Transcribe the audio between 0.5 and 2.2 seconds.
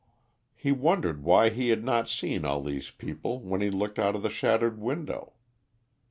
He wondered why he had not